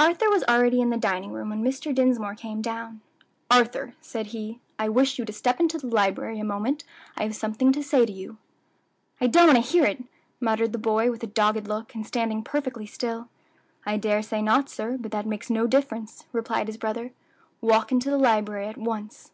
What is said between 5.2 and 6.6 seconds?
to step into the library a